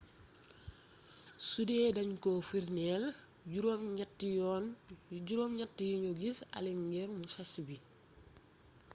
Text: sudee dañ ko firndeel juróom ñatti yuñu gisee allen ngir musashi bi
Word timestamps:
sudee 1.49 1.87
dañ 1.97 2.11
ko 2.23 2.31
firndeel 2.49 3.03
juróom 5.23 5.55
ñatti 5.57 5.85
yuñu 5.91 6.11
gisee 6.19 6.49
allen 6.57 6.79
ngir 6.87 7.09
musashi 7.19 7.61
bi 7.67 7.77